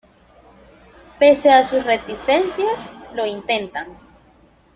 Pese 1.19 1.51
a 1.51 1.61
sus 1.61 1.83
reticencias, 1.85 2.91
lo 3.13 3.23
intentan. 3.27 3.85